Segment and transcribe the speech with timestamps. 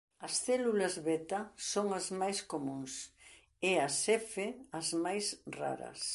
[0.27, 1.39] As células beta
[1.71, 2.93] son as máis comúns
[3.69, 4.33] e as F
[4.79, 5.25] as máis
[5.59, 6.01] raras.